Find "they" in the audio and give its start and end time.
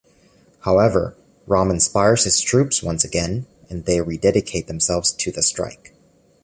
3.85-4.01